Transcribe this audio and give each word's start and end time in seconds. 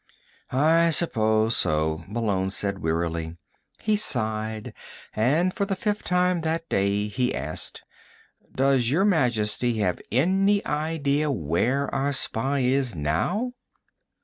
"I 0.49 0.89
suppose 0.89 1.55
so," 1.55 2.03
Malone 2.07 2.49
said 2.49 2.79
wearily. 2.79 3.37
He 3.83 3.95
sighed 3.97 4.73
and, 5.15 5.53
for 5.53 5.65
the 5.67 5.75
fifth 5.75 6.01
time 6.01 6.41
that 6.41 6.67
day, 6.69 7.05
he 7.07 7.35
asked: 7.35 7.83
"Does 8.51 8.89
Your 8.89 9.05
Majesty 9.05 9.77
have 9.77 10.01
any 10.11 10.65
idea 10.65 11.29
where 11.29 11.93
our 11.93 12.13
spy 12.13 12.61
is 12.61 12.95
now?" 12.95 13.53